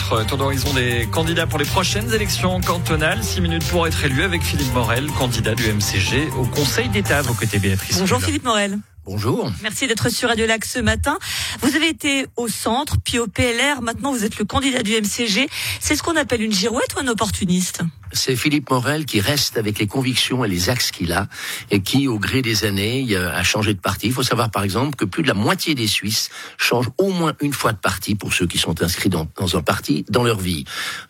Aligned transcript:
notre 0.00 0.24
tour 0.24 0.38
d'horizon 0.38 0.72
des 0.72 1.06
candidats 1.10 1.46
pour 1.46 1.58
les 1.58 1.64
prochaines 1.64 2.12
élections 2.12 2.60
cantonales. 2.60 3.22
Six 3.22 3.40
minutes 3.40 3.66
pour 3.68 3.86
être 3.86 4.02
élu 4.04 4.22
avec 4.22 4.42
Philippe 4.42 4.72
Morel, 4.72 5.06
candidat 5.18 5.54
du 5.54 5.64
MCG 5.64 6.30
au 6.38 6.44
Conseil 6.46 6.88
d'État 6.88 7.18
à 7.18 7.22
vos 7.22 7.34
côtés, 7.34 7.58
Béatrice. 7.58 7.98
Bonjour 7.98 8.20
Philippe 8.20 8.44
Morel. 8.44 8.78
Bonjour. 9.04 9.50
Merci 9.62 9.86
d'être 9.86 10.08
sur 10.08 10.28
Radio 10.28 10.46
Lac 10.46 10.64
ce 10.64 10.78
matin. 10.78 11.18
Vous 11.60 11.74
avez 11.76 11.88
été 11.88 12.26
au 12.36 12.48
centre, 12.48 12.96
puis 13.04 13.18
au 13.18 13.26
PLR. 13.26 13.82
Maintenant, 13.82 14.12
vous 14.12 14.24
êtes 14.24 14.38
le 14.38 14.44
candidat 14.44 14.82
du 14.82 14.92
MCG. 14.92 15.48
C'est 15.80 15.96
ce 15.96 16.02
qu'on 16.02 16.16
appelle 16.16 16.42
une 16.42 16.52
girouette 16.52 16.94
ou 16.96 17.00
un 17.00 17.08
opportuniste? 17.08 17.82
C'est 18.12 18.36
Philippe 18.36 18.70
Morel 18.70 19.04
qui 19.04 19.20
reste 19.20 19.56
avec 19.56 19.78
les 19.78 19.86
convictions 19.86 20.44
et 20.44 20.48
les 20.48 20.70
axes 20.70 20.90
qu'il 20.90 21.12
a 21.12 21.28
et 21.70 21.80
qui, 21.80 22.08
au 22.08 22.18
gré 22.18 22.42
des 22.42 22.64
années, 22.64 23.16
a 23.16 23.42
changé 23.42 23.74
de 23.74 23.80
parti. 23.80 24.06
Il 24.08 24.12
faut 24.12 24.22
savoir, 24.22 24.50
par 24.50 24.62
exemple, 24.62 24.96
que 24.96 25.04
plus 25.04 25.22
de 25.22 25.28
la 25.28 25.34
moitié 25.34 25.74
des 25.74 25.86
Suisses 25.86 26.30
changent 26.58 26.90
au 26.98 27.10
moins 27.10 27.34
une 27.40 27.52
fois 27.52 27.72
de 27.72 27.78
parti 27.78 28.14
pour 28.14 28.32
ceux 28.32 28.46
qui 28.46 28.58
sont 28.58 28.82
inscrits 28.82 29.08
dans, 29.08 29.28
un 29.54 29.62
parti 29.62 30.04
dans 30.08 30.22
leur 30.22 30.38
vie. 30.38 30.64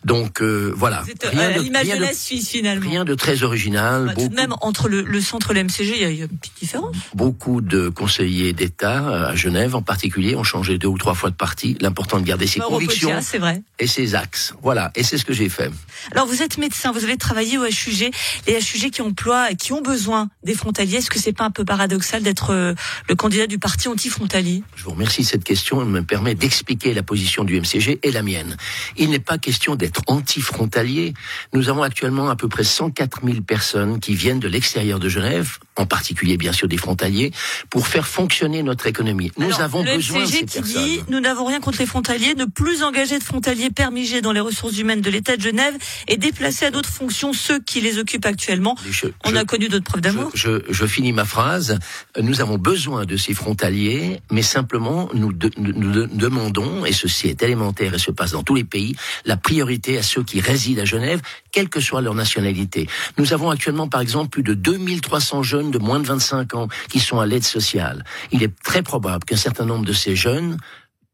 Donc 0.04 0.42
euh, 0.42 0.72
voilà. 0.76 1.02
C'est 1.06 1.28
rien 1.28 1.56
de, 1.56 1.62
l'image 1.62 1.88
de, 1.88 2.00
la 2.00 2.12
Suisse 2.12 2.48
finalement. 2.48 2.88
Rien 2.88 3.04
de 3.04 3.14
très 3.14 3.42
original. 3.42 4.06
Bah, 4.06 4.14
tout 4.14 4.28
de 4.28 4.34
même, 4.34 4.54
entre 4.60 4.88
le, 4.88 5.20
centre 5.20 5.50
et 5.50 5.54
le 5.54 5.64
MCG, 5.64 5.96
il 5.96 6.18
y, 6.18 6.22
a, 6.22 6.24
une 6.24 6.28
petite 6.28 6.58
différence. 6.60 6.96
Beaucoup 7.14 7.60
de 7.60 7.88
conseillers 7.88 8.52
d'État 8.52 9.08
euh, 9.08 9.30
à 9.30 9.34
Genève, 9.34 9.74
en 9.74 9.82
particulier, 9.82 10.36
ont 10.36 10.44
changé 10.44 10.78
deux 10.78 10.88
ou 10.88 10.98
trois 10.98 11.14
fois 11.14 11.30
de 11.30 11.36
parti. 11.36 11.76
L'important 11.80 12.18
de 12.18 12.24
garder 12.24 12.46
ses 12.46 12.60
convictions 12.60 13.10
vrai. 13.38 13.62
et 13.78 13.86
ses 13.86 14.14
axes. 14.14 14.54
Voilà. 14.62 14.90
Et 14.94 15.02
c'est 15.02 15.18
ce 15.18 15.24
que 15.24 15.32
j'ai 15.32 15.48
fait. 15.48 15.70
Alors 16.12 16.26
vous 16.26 16.42
êtes 16.42 16.58
médecin 16.58 16.89
vous 16.92 17.04
avez 17.04 17.16
travaillé 17.16 17.58
au 17.58 17.64
HUG, 17.64 18.10
les 18.46 18.58
HUG 18.58 18.90
qui 18.90 19.02
emploient 19.02 19.50
et 19.50 19.56
qui 19.56 19.72
ont 19.72 19.82
besoin 19.82 20.28
des 20.42 20.54
frontaliers. 20.54 20.96
Est-ce 20.96 21.10
que 21.10 21.18
c'est 21.18 21.32
pas 21.32 21.44
un 21.44 21.50
peu 21.50 21.64
paradoxal 21.64 22.22
d'être 22.22 22.50
euh, 22.50 22.74
le 23.08 23.14
candidat 23.14 23.46
du 23.46 23.58
parti 23.58 23.88
anti-frontalier? 23.88 24.62
Je 24.76 24.84
vous 24.84 24.90
remercie 24.90 25.24
cette 25.24 25.44
question. 25.44 25.84
Me 25.84 26.02
permet 26.02 26.34
d'expliquer 26.34 26.94
la 26.94 27.02
position 27.02 27.44
du 27.44 27.60
MCG 27.60 28.00
et 28.02 28.10
la 28.10 28.22
mienne. 28.22 28.56
Il 28.96 29.10
n'est 29.10 29.18
pas 29.18 29.38
question 29.38 29.76
d'être 29.76 30.02
anti-frontalier. 30.06 31.14
Nous 31.52 31.68
avons 31.68 31.82
actuellement 31.82 32.30
à 32.30 32.36
peu 32.36 32.48
près 32.48 32.64
104 32.64 33.20
000 33.24 33.40
personnes 33.42 34.00
qui 34.00 34.14
viennent 34.14 34.40
de 34.40 34.48
l'extérieur 34.48 34.98
de 34.98 35.08
Genève, 35.08 35.58
en 35.76 35.86
particulier 35.86 36.36
bien 36.36 36.52
sûr 36.52 36.68
des 36.68 36.76
frontaliers, 36.76 37.32
pour 37.68 37.86
faire 37.86 38.06
fonctionner 38.06 38.62
notre 38.62 38.86
économie. 38.86 39.32
Nous 39.36 39.60
avons 39.60 39.82
le 39.82 39.96
besoin 39.96 40.24
MCG 40.24 40.44
de 40.44 40.50
qui 40.50 40.62
dit 40.62 41.00
nous 41.08 41.20
n'avons 41.20 41.44
rien 41.44 41.60
contre 41.60 41.78
les 41.78 41.86
frontaliers, 41.86 42.34
ne 42.34 42.44
plus 42.44 42.82
engager 42.82 43.18
de 43.18 43.24
frontaliers 43.24 43.70
permigés 43.70 44.20
dans 44.20 44.32
les 44.32 44.40
ressources 44.40 44.78
humaines 44.78 45.00
de 45.00 45.10
l'État 45.10 45.36
de 45.36 45.42
Genève 45.42 45.74
et 46.08 46.16
déplacer 46.16 46.66
à 46.66 46.70
d'autres 46.70 46.79
fonctions 46.88 47.32
ceux 47.32 47.60
qui 47.60 47.80
les 47.80 47.98
occupent 47.98 48.26
actuellement. 48.26 48.76
On 49.24 49.34
a 49.36 49.44
connu 49.44 49.68
d'autres 49.68 49.84
preuves 49.84 50.00
d'amour. 50.00 50.30
Je, 50.34 50.62
je, 50.68 50.86
finis 50.86 51.12
ma 51.12 51.24
phrase. 51.24 51.78
Nous 52.20 52.40
avons 52.40 52.58
besoin 52.58 53.04
de 53.04 53.16
ces 53.16 53.34
frontaliers, 53.34 54.20
mais 54.30 54.42
simplement 54.42 55.08
nous, 55.14 55.32
nous 55.58 56.06
demandons, 56.06 56.84
et 56.84 56.92
ceci 56.92 57.28
est 57.28 57.42
élémentaire 57.42 57.94
et 57.94 57.98
se 57.98 58.10
passe 58.10 58.32
dans 58.32 58.42
tous 58.42 58.54
les 58.54 58.64
pays, 58.64 58.96
la 59.24 59.36
priorité 59.36 59.98
à 59.98 60.02
ceux 60.02 60.22
qui 60.22 60.40
résident 60.40 60.82
à 60.82 60.84
Genève, 60.84 61.20
quelle 61.52 61.68
que 61.68 61.80
soit 61.80 62.00
leur 62.00 62.14
nationalité. 62.14 62.88
Nous 63.18 63.32
avons 63.32 63.50
actuellement, 63.50 63.88
par 63.88 64.00
exemple, 64.00 64.30
plus 64.30 64.42
de 64.42 64.54
2300 64.54 65.42
jeunes 65.42 65.70
de 65.70 65.78
moins 65.78 66.00
de 66.00 66.06
25 66.06 66.54
ans 66.54 66.68
qui 66.88 67.00
sont 67.00 67.20
à 67.20 67.26
l'aide 67.26 67.44
sociale. 67.44 68.04
Il 68.32 68.42
est 68.42 68.54
très 68.62 68.82
probable 68.82 69.24
qu'un 69.24 69.36
certain 69.36 69.64
nombre 69.64 69.84
de 69.84 69.92
ces 69.92 70.16
jeunes 70.16 70.56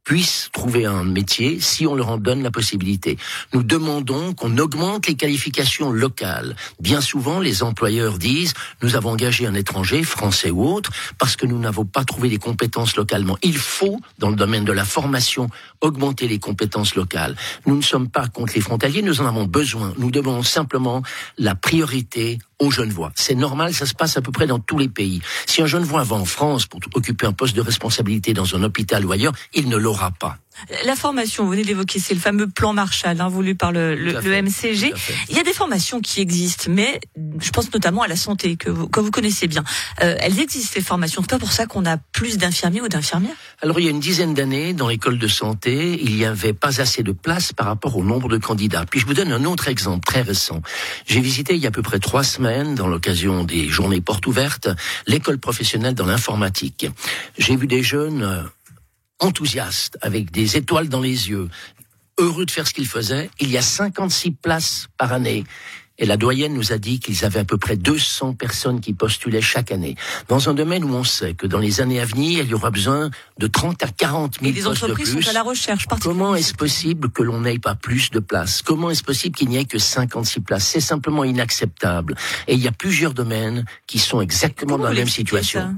puissent 0.06 0.50
trouver 0.52 0.86
un 0.86 1.02
métier 1.02 1.60
si 1.60 1.84
on 1.84 1.96
leur 1.96 2.08
en 2.08 2.16
donne 2.16 2.42
la 2.42 2.52
possibilité. 2.52 3.18
Nous 3.52 3.64
demandons 3.64 4.34
qu'on 4.34 4.56
augmente 4.56 5.08
les 5.08 5.16
qualifications 5.16 5.90
locales. 5.90 6.54
Bien 6.80 7.00
souvent, 7.00 7.40
les 7.40 7.64
employeurs 7.64 8.16
disent 8.16 8.54
nous 8.82 8.94
avons 8.94 9.10
engagé 9.10 9.46
un 9.46 9.54
étranger, 9.54 10.04
français 10.04 10.50
ou 10.50 10.64
autre, 10.64 10.90
parce 11.18 11.34
que 11.34 11.44
nous 11.44 11.58
n'avons 11.58 11.84
pas 11.84 12.04
trouvé 12.04 12.28
les 12.28 12.38
compétences 12.38 12.96
localement. 12.96 13.36
Il 13.42 13.58
faut, 13.58 14.00
dans 14.18 14.30
le 14.30 14.36
domaine 14.36 14.64
de 14.64 14.72
la 14.72 14.84
formation, 14.84 15.50
augmenter 15.80 16.28
les 16.28 16.38
compétences 16.38 16.94
locales. 16.94 17.34
Nous 17.66 17.76
ne 17.76 17.82
sommes 17.82 18.08
pas 18.08 18.28
contre 18.28 18.54
les 18.54 18.60
frontaliers, 18.60 19.02
nous 19.02 19.20
en 19.20 19.26
avons 19.26 19.44
besoin. 19.44 19.92
Nous 19.98 20.12
devons 20.12 20.44
simplement 20.44 21.02
la 21.36 21.56
priorité 21.56 22.38
aux 22.58 22.70
voix. 22.88 23.12
C'est 23.14 23.34
normal, 23.34 23.74
ça 23.74 23.86
se 23.86 23.94
passe 23.94 24.16
à 24.16 24.22
peu 24.22 24.32
près 24.32 24.46
dans 24.46 24.58
tous 24.58 24.78
les 24.78 24.88
pays. 24.88 25.20
Si 25.46 25.62
un 25.62 25.66
jeune 25.66 25.84
voix 25.84 26.02
va 26.02 26.16
en 26.16 26.24
France 26.24 26.66
pour 26.66 26.80
occuper 26.94 27.26
un 27.26 27.32
poste 27.32 27.54
de 27.54 27.60
responsabilité 27.60 28.32
dans 28.34 28.54
un 28.54 28.62
hôpital 28.62 29.04
ou 29.04 29.12
ailleurs, 29.12 29.34
il 29.54 29.68
ne 29.68 29.76
l'aura 29.76 30.10
pas. 30.10 30.38
La 30.84 30.96
formation, 30.96 31.44
vous 31.44 31.50
venez 31.50 31.64
d'évoquer, 31.64 31.98
c'est 31.98 32.14
le 32.14 32.20
fameux 32.20 32.48
plan 32.48 32.72
Marshall 32.72 33.20
hein, 33.20 33.28
voulu 33.28 33.54
par 33.54 33.72
le, 33.72 33.94
le, 33.94 34.42
MCG. 34.42 34.92
Il 35.28 35.36
y 35.36 35.38
a 35.38 35.42
des 35.42 35.52
formations 35.52 36.00
qui 36.00 36.20
existent, 36.20 36.64
mais 36.68 37.00
je 37.40 37.50
pense 37.50 37.72
notamment 37.72 38.02
à 38.02 38.08
la 38.08 38.16
santé 38.16 38.56
que 38.56 38.70
vous, 38.70 38.88
que 38.88 39.00
vous 39.00 39.10
connaissez 39.10 39.46
bien. 39.46 39.64
Euh, 40.02 40.16
elles 40.18 40.40
existent 40.40 40.72
ces 40.74 40.80
formations. 40.80 41.22
C'est 41.22 41.30
pas 41.30 41.38
pour 41.38 41.52
ça 41.52 41.66
qu'on 41.66 41.84
a 41.84 41.98
plus 41.98 42.38
d'infirmiers 42.38 42.80
ou 42.80 42.88
d'infirmières. 42.88 43.36
Alors 43.62 43.78
il 43.80 43.84
y 43.84 43.88
a 43.88 43.90
une 43.90 44.00
dizaine 44.00 44.34
d'années, 44.34 44.72
dans 44.72 44.88
l'école 44.88 45.18
de 45.18 45.28
santé, 45.28 46.00
il 46.02 46.16
n'y 46.16 46.24
avait 46.24 46.52
pas 46.52 46.80
assez 46.80 47.02
de 47.02 47.12
place 47.12 47.52
par 47.52 47.66
rapport 47.66 47.96
au 47.96 48.04
nombre 48.04 48.28
de 48.28 48.38
candidats. 48.38 48.84
Puis 48.88 49.00
je 49.00 49.06
vous 49.06 49.14
donne 49.14 49.32
un 49.32 49.44
autre 49.44 49.68
exemple 49.68 50.04
très 50.04 50.22
récent. 50.22 50.62
J'ai 51.06 51.20
visité 51.20 51.54
il 51.54 51.60
y 51.60 51.66
a 51.66 51.68
à 51.68 51.72
peu 51.72 51.82
près 51.82 51.98
trois 51.98 52.24
semaines, 52.24 52.74
dans 52.74 52.88
l'occasion 52.88 53.44
des 53.44 53.68
journées 53.68 54.00
portes 54.00 54.26
ouvertes, 54.26 54.68
l'école 55.06 55.38
professionnelle 55.38 55.94
dans 55.94 56.06
l'informatique. 56.06 56.86
J'ai 57.38 57.56
vu 57.56 57.66
des 57.66 57.82
jeunes 57.82 58.22
euh, 58.22 58.42
enthousiaste, 59.20 59.98
avec 60.02 60.30
des 60.30 60.56
étoiles 60.56 60.88
dans 60.88 61.00
les 61.00 61.30
yeux, 61.30 61.48
heureux 62.18 62.46
de 62.46 62.50
faire 62.50 62.66
ce 62.66 62.74
qu'il 62.74 62.86
faisait. 62.86 63.30
Il 63.40 63.50
y 63.50 63.58
a 63.58 63.62
56 63.62 64.32
places 64.32 64.88
par 64.98 65.12
année. 65.12 65.44
Et 65.98 66.04
la 66.04 66.18
doyenne 66.18 66.52
nous 66.52 66.72
a 66.72 66.78
dit 66.78 67.00
qu'ils 67.00 67.24
avaient 67.24 67.40
à 67.40 67.44
peu 67.44 67.56
près 67.56 67.76
200 67.76 68.34
personnes 68.34 68.80
qui 68.80 68.92
postulaient 68.92 69.40
chaque 69.40 69.72
année. 69.72 69.96
Dans 70.28 70.50
un 70.50 70.54
domaine 70.54 70.84
où 70.84 70.92
on 70.94 71.04
sait 71.04 71.32
que 71.32 71.46
dans 71.46 71.58
les 71.58 71.80
années 71.80 72.00
à 72.00 72.04
venir, 72.04 72.44
il 72.44 72.50
y 72.50 72.54
aura 72.54 72.70
besoin 72.70 73.10
de 73.38 73.46
30 73.46 73.82
à 73.82 73.88
40 73.88 74.40
000 74.42 74.52
postes 74.62 74.86
de 74.86 74.92
plus. 74.92 75.22
Sont 75.22 75.30
à 75.30 75.32
la 75.32 75.42
recherche. 75.42 75.86
Comment 76.02 76.34
est-ce 76.34 76.52
possible 76.52 77.10
que 77.10 77.22
l'on 77.22 77.40
n'ait 77.40 77.58
pas 77.58 77.74
plus 77.74 78.10
de 78.10 78.20
places? 78.20 78.60
Comment 78.60 78.90
est-ce 78.90 79.04
possible 79.04 79.34
qu'il 79.34 79.48
n'y 79.48 79.56
ait 79.56 79.64
que 79.64 79.78
56 79.78 80.40
places? 80.40 80.66
C'est 80.66 80.80
simplement 80.80 81.24
inacceptable. 81.24 82.14
Et 82.46 82.54
il 82.54 82.60
y 82.60 82.68
a 82.68 82.72
plusieurs 82.72 83.14
domaines 83.14 83.64
qui 83.86 83.98
sont 83.98 84.20
exactement 84.20 84.76
dans 84.76 84.84
la 84.84 84.92
même 84.92 85.08
situation 85.08 85.76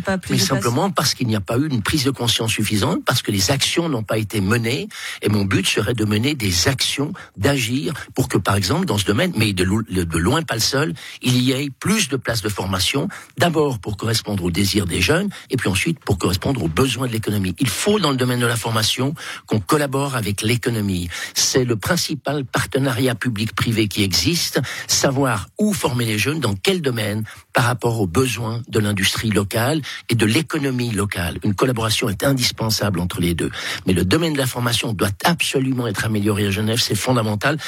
pas 0.00 0.18
plus 0.18 0.34
Mais 0.34 0.38
simplement 0.38 0.90
parce 0.90 1.14
qu'il 1.14 1.26
n'y 1.26 1.36
a 1.36 1.40
pas 1.40 1.56
eu 1.58 1.68
une 1.68 1.82
prise 1.82 2.04
de 2.04 2.10
conscience 2.10 2.52
suffisante, 2.52 3.04
parce 3.04 3.22
que 3.22 3.30
les 3.30 3.50
actions 3.50 3.88
n'ont 3.88 4.02
pas 4.02 4.18
été 4.18 4.40
menées. 4.40 4.88
Et 5.22 5.28
mon 5.28 5.44
but 5.44 5.66
serait 5.66 5.94
de 5.94 6.04
mener 6.04 6.34
des 6.34 6.68
actions, 6.68 7.12
d'agir 7.36 7.94
pour 8.14 8.28
que, 8.28 8.38
par 8.38 8.56
exemple, 8.56 8.86
dans 8.86 8.98
ce 8.98 9.04
domaine, 9.04 9.32
mais 9.36 9.52
de, 9.52 9.64
de 9.64 10.18
loin 10.18 10.42
pas 10.42 10.54
le 10.54 10.60
seul, 10.60 10.94
il 11.22 11.38
y 11.38 11.52
ait 11.52 11.70
plus 11.70 12.08
de 12.08 12.16
places 12.16 12.42
de 12.42 12.48
formation. 12.48 13.08
D'abord 13.36 13.78
pour 13.78 13.96
correspondre 13.96 14.44
aux 14.44 14.50
désirs 14.50 14.86
des 14.86 15.00
jeunes, 15.00 15.30
et 15.50 15.56
puis 15.56 15.68
ensuite 15.68 15.98
pour 16.00 16.18
correspondre 16.18 16.62
aux 16.62 16.68
besoins 16.68 17.06
de 17.06 17.12
l'économie. 17.12 17.54
Il 17.58 17.68
faut, 17.68 17.98
dans 17.98 18.10
le 18.10 18.16
domaine 18.16 18.40
de 18.40 18.46
la 18.46 18.56
formation, 18.56 19.14
qu'on 19.46 19.60
collabore 19.60 20.16
avec 20.16 20.42
l'économie. 20.42 21.08
C'est 21.34 21.64
le 21.64 21.76
principal 21.76 22.44
partenariat 22.44 23.14
public-privé 23.14 23.88
qui 23.88 24.02
existe. 24.02 24.60
Savoir 24.86 25.48
où 25.58 25.72
former 25.72 26.04
les 26.04 26.18
jeunes, 26.18 26.40
dans 26.40 26.54
quel 26.54 26.82
domaine, 26.82 27.24
par 27.58 27.64
rapport 27.64 28.00
aux 28.00 28.06
besoins 28.06 28.62
de 28.68 28.78
l'industrie 28.78 29.30
locale 29.30 29.82
et 30.08 30.14
de 30.14 30.24
l'économie 30.24 30.92
locale. 30.92 31.38
Une 31.42 31.56
collaboration 31.56 32.08
est 32.08 32.22
indispensable 32.22 33.00
entre 33.00 33.20
les 33.20 33.34
deux. 33.34 33.50
Mais 33.84 33.94
le 33.94 34.04
domaine 34.04 34.32
de 34.32 34.38
la 34.38 34.46
formation 34.46 34.92
doit 34.92 35.08
absolument 35.24 35.88
être 35.88 36.04
amélioré 36.04 36.46
à 36.46 36.50
Genève, 36.52 36.78
c'est 36.78 36.94
fondamental. 36.94 37.58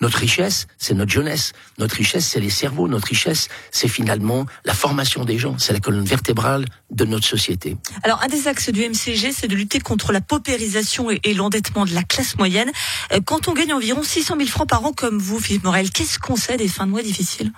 Notre 0.00 0.18
richesse, 0.18 0.66
c'est 0.76 0.94
notre 0.94 1.12
jeunesse. 1.12 1.52
Notre 1.78 1.94
richesse, 1.94 2.26
c'est 2.26 2.40
les 2.40 2.50
cerveaux. 2.50 2.88
Notre 2.88 3.06
richesse, 3.06 3.48
c'est 3.70 3.88
finalement 3.88 4.44
la 4.64 4.74
formation 4.74 5.24
des 5.24 5.38
gens. 5.38 5.56
C'est 5.58 5.72
la 5.72 5.78
colonne 5.78 6.04
vertébrale 6.04 6.64
de 6.90 7.04
notre 7.04 7.26
société. 7.26 7.76
Alors, 8.02 8.20
un 8.22 8.26
des 8.26 8.48
axes 8.48 8.70
du 8.70 8.80
MCG, 8.80 9.32
c'est 9.32 9.46
de 9.46 9.54
lutter 9.54 9.78
contre 9.78 10.12
la 10.12 10.20
paupérisation 10.20 11.10
et, 11.10 11.34
l'endettement 11.34 11.84
de 11.84 11.94
la 11.94 12.02
classe 12.02 12.36
moyenne. 12.36 12.70
Euh, 13.12 13.20
quand 13.24 13.46
on 13.46 13.54
gagne 13.54 13.72
environ 13.72 14.02
600 14.02 14.34
000 14.36 14.48
francs 14.48 14.68
par 14.68 14.84
an 14.84 14.92
comme 14.92 15.18
vous, 15.18 15.38
Philippe 15.38 15.64
Morel, 15.64 15.90
qu'est-ce 15.90 16.18
qu'on 16.18 16.36
sait 16.36 16.56
des 16.56 16.68
fins 16.68 16.86
de 16.86 16.90
mois 16.90 17.02
difficiles? 17.02 17.52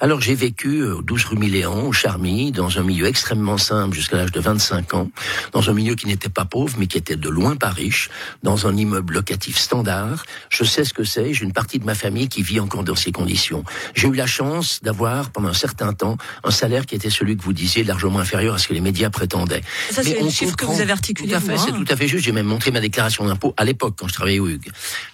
Alors, 0.00 0.20
j'ai 0.20 0.34
vécu 0.34 0.82
au 0.82 1.02
12 1.02 1.24
rue 1.26 1.36
Milléon, 1.36 1.88
au 1.88 1.92
Charmy, 1.92 2.52
dans 2.52 2.78
un 2.78 2.82
milieu 2.82 3.06
extrêmement 3.06 3.58
simple 3.58 3.94
jusqu'à 3.94 4.16
l'âge 4.16 4.32
de 4.32 4.40
25 4.40 4.94
ans, 4.94 5.10
dans 5.52 5.68
un 5.68 5.74
milieu 5.74 5.94
qui 5.94 6.06
n'était 6.06 6.30
pas 6.30 6.46
pauvre, 6.46 6.74
mais 6.78 6.86
qui 6.86 6.96
était 6.96 7.16
de 7.16 7.28
loin 7.28 7.56
pas 7.56 7.70
riche, 7.70 8.08
dans 8.42 8.66
un 8.66 8.76
immeuble 8.76 9.14
locatif 9.14 9.58
standard. 9.58 10.24
Je 10.48 10.64
sais 10.64 10.84
ce 10.84 10.94
que 10.94 11.04
c'est. 11.04 11.34
J'ai 11.34 11.44
une 11.44 11.52
partie 11.52 11.81
de 11.82 11.86
ma 11.86 11.94
famille 11.94 12.28
qui 12.28 12.42
vit 12.42 12.60
encore 12.60 12.84
dans 12.84 12.94
ces 12.94 13.12
conditions. 13.12 13.64
J'ai 13.94 14.08
eu 14.08 14.14
la 14.14 14.26
chance 14.26 14.80
d'avoir, 14.82 15.30
pendant 15.30 15.48
un 15.48 15.54
certain 15.54 15.92
temps, 15.92 16.16
un 16.44 16.50
salaire 16.50 16.86
qui 16.86 16.94
était 16.94 17.10
celui 17.10 17.36
que 17.36 17.42
vous 17.42 17.52
disiez, 17.52 17.84
largement 17.84 18.18
inférieur 18.18 18.54
à 18.54 18.58
ce 18.58 18.68
que 18.68 18.74
les 18.74 18.80
médias 18.80 19.10
prétendaient. 19.10 19.62
Ça, 19.90 20.02
c'est 20.02 20.20
le 20.20 20.30
chiffre 20.30 20.56
que 20.56 20.64
vous 20.64 20.80
avez 20.80 20.92
articulé. 20.92 21.28
Tout 21.28 21.36
à 21.36 21.40
fait, 21.40 21.58
c'est 21.58 21.70
hein. 21.70 21.82
tout 21.84 21.92
à 21.92 21.96
fait 21.96 22.08
juste. 22.08 22.24
J'ai 22.24 22.32
même 22.32 22.46
montré 22.46 22.70
ma 22.70 22.80
déclaration 22.80 23.26
d'impôt 23.26 23.54
à 23.56 23.64
l'époque, 23.64 23.94
quand 23.98 24.08
je 24.08 24.14
travaillais 24.14 24.38
au 24.38 24.48
Hugues. 24.48 24.70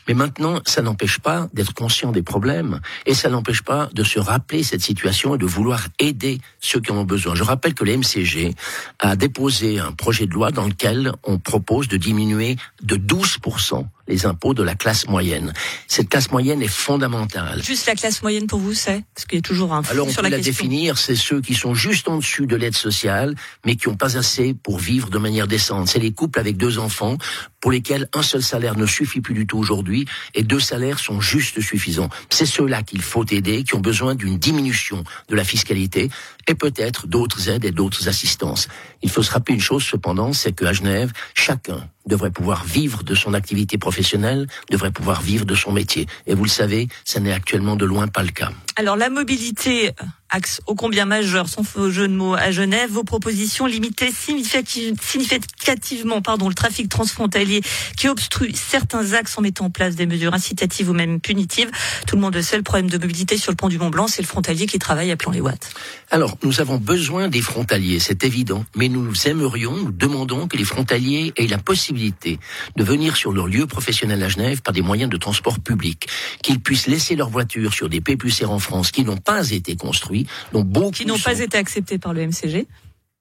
Mais 0.07 0.15
maintenant, 0.15 0.61
ça 0.65 0.83
n'empêche 0.83 1.19
pas 1.19 1.49
d'être 1.53 1.75
conscient 1.75 2.13
des 2.13 2.23
problèmes 2.23 2.81
et 3.07 3.15
ça 3.15 3.29
n'empêche 3.29 3.63
pas 3.63 3.89
de 3.93 4.05
se 4.05 4.19
rappeler 4.19 4.63
cette 4.63 4.83
situation 4.83 5.35
et 5.35 5.39
de 5.39 5.47
vouloir 5.47 5.89
aider 5.99 6.41
ceux 6.61 6.81
qui 6.81 6.93
en 6.93 6.99
ont 6.99 7.05
besoin. 7.05 7.35
Je 7.35 7.43
rappelle 7.43 7.75
que 7.75 7.85
le 7.85 7.97
MCG 7.97 8.55
a 8.99 9.17
déposé 9.17 9.79
un 9.79 9.93
projet 9.93 10.27
de 10.27 10.33
loi 10.33 10.51
dans 10.51 10.67
lequel 10.67 11.13
on 11.25 11.39
propose 11.39 11.89
de 11.89 11.97
diminuer 11.97 12.57
de 12.83 12.97
12% 12.97 13.87
les 14.09 14.27
impôts 14.27 14.55
de 14.55 14.63
la 14.63 14.75
classe 14.75 15.07
moyenne. 15.07 15.53
Cette 15.87 16.09
classe 16.09 16.31
moyenne 16.31 16.63
est 16.63 16.69
fondamentale. 16.69 17.63
Juste 17.63 17.87
la 17.87 17.95
classe 17.95 18.23
moyenne 18.23 18.47
pour 18.47 18.59
vous, 18.59 18.75
c'est? 18.75 19.05
Parce 19.15 19.27
qu'il 19.27 19.39
y 19.39 19.41
a 19.41 19.43
toujours 19.43 19.75
un 19.75 19.83
Alors 19.91 20.07
on 20.07 20.11
sur 20.11 20.23
peut 20.23 20.29
la, 20.29 20.37
la 20.37 20.43
définir, 20.43 20.99
c'est 20.99 21.17
ceux 21.17 21.41
qui 21.41 21.55
sont 21.55 21.75
juste 21.75 22.09
en 22.09 22.17
dessus 22.17 22.47
de 22.47 22.57
l'aide 22.57 22.75
sociale, 22.77 23.35
mais 23.65 23.77
qui 23.77 23.89
n'ont 23.89 23.97
pas 23.97 24.17
assez 24.17 24.55
pour 24.55 24.79
vivre 24.79 25.11
de 25.11 25.19
manière 25.19 25.47
décente. 25.47 25.89
C'est 25.89 25.99
les 25.99 26.13
couples 26.13 26.41
avec 26.41 26.57
deux 26.57 26.79
enfants 26.79 27.19
pour 27.61 27.71
lesquels 27.71 28.09
un 28.15 28.23
seul 28.23 28.43
salaire 28.43 28.77
ne 28.77 28.87
suffit 28.87 29.21
plus 29.21 29.35
du 29.35 29.47
tout 29.47 29.59
aujourd'hui 29.59 30.07
et 30.35 30.43
deux 30.43 30.61
salaires 30.61 30.99
sont 30.99 31.21
juste 31.21 31.61
suffisants. 31.61 32.09
C'est 32.31 32.47
ceux-là 32.47 32.83
qu'il 32.83 33.03
faut 33.03 33.25
aider, 33.31 33.65
qui 33.65 33.75
ont 33.75 33.81
besoin 33.81 34.15
d'une 34.15 34.39
diminution 34.39 35.05
de 35.29 35.37
la 35.37 35.45
fiscalité 35.45 36.11
et 36.47 36.55
peut-être 36.55 37.07
d'autres 37.07 37.49
aides 37.49 37.65
et 37.65 37.71
d'autres 37.71 38.09
assistances. 38.09 38.69
Il 39.03 39.11
faut 39.11 39.23
se 39.23 39.31
rappeler 39.31 39.55
une 39.55 39.61
chose 39.61 39.85
cependant, 39.85 40.33
c'est 40.33 40.53
qu'à 40.53 40.73
Genève, 40.73 41.13
chacun 41.35 41.89
devrait 42.07 42.31
pouvoir 42.31 42.65
vivre 42.65 43.03
de 43.03 43.15
son 43.15 43.35
activité 43.35 43.77
professionnelle, 43.77 44.47
devrait 44.71 44.91
pouvoir 44.91 45.21
vivre 45.21 45.45
de 45.45 45.55
son 45.55 45.73
métier. 45.73 46.07
Et 46.27 46.35
vous 46.35 46.45
le 46.45 46.51
savez, 46.51 46.89
ça 47.05 47.21
n'est 47.21 47.33
actuellement 47.33 47.77
de 47.77 47.85
loin 47.85 48.09
pas 48.09 48.23
le 48.23 48.31
cas. 48.31 48.51
Alors 48.77 48.97
la 48.97 49.11
mobilité, 49.11 49.93
axe 50.31 50.61
ô 50.67 50.75
combien 50.75 51.05
majeur, 51.05 51.49
sans 51.49 51.63
faux 51.63 51.91
jeu 51.91 52.09
de 52.09 52.15
mots 52.15 52.35
à 52.35 52.51
Genève, 52.51 52.91
vos 52.91 53.05
propositions 53.05 53.67
limitaient 53.67 54.11
significativement 54.13 56.23
pardon, 56.23 56.49
le 56.49 56.55
trafic 56.55 56.89
transfrontalier 56.89 57.61
qui 57.97 58.09
obstrue 58.09 58.53
certains 58.55 59.13
axes 59.13 59.37
en 59.39 59.43
mettant 59.43 59.67
en 59.67 59.71
place 59.71 59.97
des 59.97 60.07
mesures 60.07 60.35
incitatives 60.35 60.91
ou 60.91 60.93
même 60.93 61.21
punitives. 61.21 61.71
Tout 62.07 62.17
le 62.17 62.23
monde 62.23 62.41
sait, 62.41 62.57
le 62.57 62.63
problème 62.63 62.91
de 62.91 62.99
mobilité 62.99 63.39
sur 63.39 63.53
le 63.53 63.57
pont 63.57 63.69
du 63.69 63.79
Mont 63.79 63.91
Blanc, 63.91 64.09
c'est 64.09 64.23
le 64.23 64.27
frontalier 64.27 64.67
qui 64.67 64.79
travaille 64.79 65.11
à 65.11 65.17
plan 65.17 65.31
les 65.31 65.41
watts. 65.41 65.71
Alors, 66.11 66.37
nous 66.43 66.61
avons 66.61 66.79
besoin 66.79 67.29
des 67.29 67.43
frontaliers, 67.43 67.99
c'est 67.99 68.25
évident, 68.25 68.65
mais 68.77 68.89
nous 68.89 69.13
aimerions, 69.27 69.77
nous 69.77 69.93
demandons 69.93 70.49
que 70.49 70.57
les 70.57 70.65
frontaliers 70.65 71.33
aient 71.37 71.47
la 71.47 71.59
possibilité 71.59 72.39
de 72.77 72.85
venir 72.85 73.17
sur 73.17 73.33
leur 73.33 73.47
lieu 73.47 73.67
professionnel 73.67 74.23
à 74.23 74.29
Genève 74.29 74.63
par 74.63 74.73
des 74.73 74.83
moyens 74.83 75.11
de 75.11 75.17
transport 75.17 75.61
public, 75.61 76.09
qu'ils 76.43 76.61
puissent 76.61 76.87
laisser 76.87 77.17
leur 77.17 77.29
voiture 77.29 77.73
sur 77.73 77.89
des 77.89 78.01
P 78.01 78.17
plus 78.17 78.43
R 78.43 78.51
en 78.51 78.59
France 78.59 78.91
qui 78.91 79.05
n'ont 79.05 79.17
pas 79.17 79.51
été 79.51 79.77
construits, 79.77 80.18
beaucoup 80.53 80.91
qui 80.91 81.07
n'ont 81.07 81.19
pas 81.19 81.39
été 81.39 81.57
acceptés 81.57 81.99
par 81.99 82.13
le 82.13 82.27
MCG. 82.27 82.67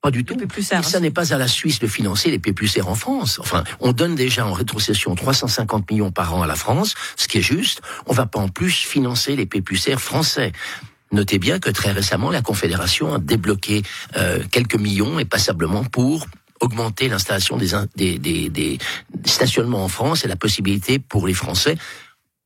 Pas 0.01 0.11
du 0.11 0.23
tout. 0.23 0.37
Et 0.39 0.61
ça 0.61 0.99
n'est 0.99 1.11
pas 1.11 1.33
à 1.33 1.37
la 1.37 1.47
Suisse 1.47 1.79
de 1.79 1.87
financer 1.87 2.29
les 2.29 2.39
P 2.39 2.53
plus 2.53 2.77
R 2.77 2.87
en 2.87 2.95
France. 2.95 3.39
Enfin, 3.39 3.63
on 3.79 3.93
donne 3.93 4.15
déjà 4.15 4.45
en 4.45 4.53
rétrocession 4.53 5.15
350 5.15 5.89
millions 5.89 6.11
par 6.11 6.35
an 6.35 6.43
à 6.43 6.47
la 6.47 6.55
France, 6.55 6.93
ce 7.15 7.27
qui 7.27 7.39
est 7.39 7.41
juste. 7.41 7.81
On 8.05 8.13
va 8.13 8.27
pas 8.27 8.39
en 8.39 8.47
plus 8.47 8.71
financer 8.71 9.35
les 9.35 9.47
P 9.47 9.61
plus 9.61 9.89
R 9.89 9.99
français. 9.99 10.51
Notez 11.11 11.39
bien 11.39 11.59
que 11.59 11.69
très 11.71 11.91
récemment, 11.91 12.29
la 12.29 12.41
Confédération 12.41 13.15
a 13.15 13.19
débloqué 13.19 13.81
euh, 14.17 14.43
quelques 14.51 14.75
millions 14.75 15.19
et 15.19 15.25
passablement 15.25 15.83
pour 15.83 16.27
augmenter 16.59 17.07
l'installation 17.07 17.57
des, 17.57 17.69
des, 17.95 18.19
des, 18.19 18.49
des, 18.49 18.77
stationnements 19.25 19.83
en 19.83 19.87
France 19.87 20.25
et 20.25 20.27
la 20.27 20.35
possibilité 20.35 20.99
pour 20.99 21.27
les 21.27 21.33
Français 21.33 21.77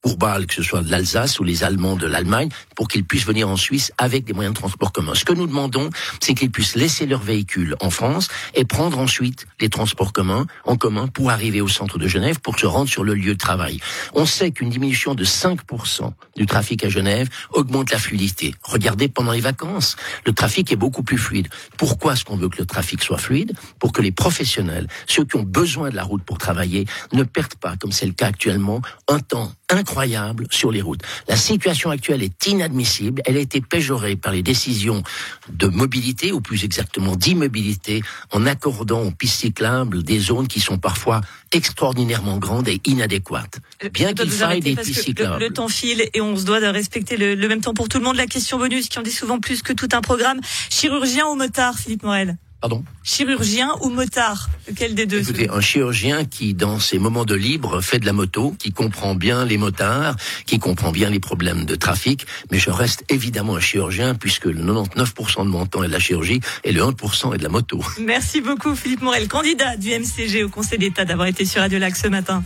pour 0.02 0.18
Bâle, 0.18 0.48
que 0.48 0.54
ce 0.54 0.64
soit 0.64 0.82
de 0.82 0.90
l'Alsace 0.90 1.40
ou 1.40 1.44
les 1.44 1.64
Allemands 1.64 1.96
de 1.96 2.08
l'Allemagne, 2.08 2.50
pour 2.76 2.88
qu'ils 2.88 3.04
puissent 3.04 3.26
venir 3.26 3.48
en 3.48 3.56
Suisse 3.56 3.92
avec 3.98 4.26
des 4.26 4.34
moyens 4.34 4.54
de 4.54 4.60
transport 4.60 4.92
communs. 4.92 5.16
Ce 5.16 5.26
que 5.26 5.34
nous 5.34 5.48
demandons, 5.48 5.90
c'est 6.20 6.34
qu'ils 6.34 6.52
puissent 6.52 6.76
laisser 6.76 7.06
leur 7.06 7.22
véhicule 7.22 7.76
en 7.80 7.90
France 7.90 8.28
et 8.56 8.66
prendre 8.66 9.00
ensuite 9.00 9.46
les 9.60 9.70
transports 9.70 10.14
communs 10.14 10.46
en 10.66 10.76
commun 10.76 11.08
pour 11.08 11.30
arriver 11.30 11.62
au 11.62 11.68
centre 11.68 12.00
de 12.00 12.08
Genève 12.08 12.40
pour 12.40 12.60
se 12.60 12.66
rendre 12.66 12.90
sur 12.90 13.04
le 13.04 13.14
lieu 13.14 13.34
de 13.34 13.40
travail. 13.40 13.80
On 14.14 14.26
sait 14.26 14.52
qu'une 14.52 14.70
diminution 14.70 15.14
de 15.14 15.24
5% 15.24 16.12
du 16.36 16.46
trafic 16.46 16.84
à 16.84 16.90
Genève 16.90 17.30
augmente 17.52 17.92
la 17.92 18.00
fluidité. 18.00 18.56
Regardez 18.64 19.08
pendant 19.08 19.32
les 19.32 19.42
vacances, 19.42 19.96
le 20.26 20.34
trafic 20.34 20.72
est 20.72 20.76
beaucoup 20.76 21.04
plus 21.04 21.18
fluide. 21.18 21.48
Pourquoi 21.78 22.14
est-ce 22.14 22.26
qu'on 22.26 22.38
veut 22.38 22.50
que 22.50 22.58
le 22.58 22.66
trafic 22.66 23.04
soit 23.04 23.18
fluide? 23.18 23.54
Pour 23.80 23.92
que 23.92 24.02
les 24.02 24.12
professionnels, 24.12 24.88
ceux 25.08 25.26
qui 25.26 25.36
ont 25.36 25.44
besoin 25.44 25.90
de 25.90 25.96
la 25.96 26.04
route 26.04 26.24
pour 26.24 26.38
travailler, 26.38 26.86
ne 27.14 27.24
perdent 27.24 27.56
pas, 27.56 27.76
comme 27.78 27.92
c'est 27.92 28.06
le 28.06 28.14
cas 28.14 28.28
actuellement, 28.28 28.82
un 29.08 29.20
temps 29.20 29.52
incroyable 29.72 30.48
sur 30.52 30.72
les 30.72 30.82
routes. 30.82 31.02
La 31.28 31.36
situation 31.36 31.90
actuelle 31.90 32.24
est 32.24 32.48
inadmissible. 32.48 33.22
Elle 33.26 33.38
a 33.38 33.40
été 33.40 33.62
péjorée 33.62 34.16
par 34.16 34.34
les 34.34 34.44
décisions 34.44 35.04
de 35.50 35.68
mobilité, 35.68 36.32
ou 36.32 36.42
plus 36.42 36.64
exactement 36.64 37.16
d'immobilité, 37.16 38.02
en 38.32 38.46
accordant 38.46 39.02
aux 39.02 39.12
pistes 39.12 39.42
cyclables 39.42 40.04
des 40.04 40.20
zones 40.20 40.48
qui 40.48 40.60
sont 40.60 40.78
parfois 40.78 41.22
extraordinairement 41.52 42.38
grandes 42.38 42.68
et 42.68 42.82
inadéquates. 42.86 43.60
Euh, 43.84 43.90
Bien 43.90 44.14
qu'il 44.14 44.32
faille 44.32 44.62
des 44.62 44.76
pistes 44.76 45.02
cyclables. 45.02 45.44
Le, 45.44 45.50
temps 45.50 45.68
file 45.68 46.10
et 46.14 46.22
on 46.22 46.36
se 46.38 46.46
doit 46.46 46.62
de 46.62 46.68
respecter 46.68 47.18
le, 47.18 47.36
le 47.36 47.48
même 47.48 47.62
temps 47.62 47.74
pour 47.74 47.90
tout 47.90 47.98
le 47.98 48.04
monde. 48.04 48.16
La 48.16 48.28
question 48.28 48.58
bonus 48.58 48.90
qui 48.90 49.00
en 49.00 49.02
dit 49.02 49.12
souvent 49.12 49.40
plus 49.40 49.62
que 49.62 49.74
tout 49.74 49.90
un 49.92 50.02
programme. 50.02 50.40
Chirurgien 50.70 51.28
ou 51.28 51.36
motard, 51.36 51.78
Philippe 51.78 52.04
Morel 52.04 52.38
Pardon 52.62 52.84
Chirurgien 53.04 53.72
ou 53.82 53.90
motard 53.90 54.48
Lequel 54.68 54.94
des 54.94 55.08
deux 55.08 55.22
Écoutez, 55.22 55.50
un 55.50 55.62
chirurgien 55.62 56.26
qui, 56.26 56.54
dans 56.54 56.80
ses 56.80 57.00
moments 57.00 57.26
de 57.26 57.34
libre, 57.34 57.82
fait 57.82 57.98
de 57.98 58.06
la 58.06 58.14
moto, 58.14 58.56
qui 58.60 58.72
comprend 58.72 59.16
bien 59.16 59.46
les 59.46 59.58
motards, 59.58 60.16
qui 60.46 60.60
comprend 60.60 60.92
bien 60.92 61.10
les 61.10 61.20
problèmes 61.20 61.66
de 61.66 61.74
trafic, 61.76 62.28
mais 62.52 62.60
je 62.60 62.70
reste 62.70 63.04
évidemment 63.10 63.56
un 63.56 63.60
chirurgien 63.60 64.14
puisque 64.14 64.46
le 64.46 64.64
99% 64.64 65.44
de 65.44 65.50
mon 65.50 65.66
temps 65.66 65.84
est 65.84 65.88
de 65.88 65.94
la 65.94 66.00
chirurgie 66.00 66.40
et 66.64 66.72
le 66.72 66.82
1% 66.82 67.34
est 67.34 67.40
de 67.40 67.44
la 67.44 67.50
moto. 67.50 67.82
Merci 68.00 68.42
beaucoup 68.42 68.76
Philippe 68.76 69.02
Morel, 69.02 69.28
candidat 69.28 69.76
du 69.76 69.90
MCG 69.90 70.44
au 70.44 70.50
Conseil 70.50 70.78
d'État 70.78 71.04
d'avoir 71.04 71.28
été 71.28 71.46
sur 71.46 71.62
Radio 71.62 71.80
Lac 71.80 71.96
ce 71.96 72.08
matin. 72.08 72.44